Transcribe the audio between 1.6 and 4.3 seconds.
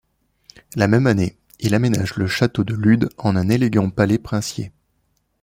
aménage le château du Lude en un élégant palais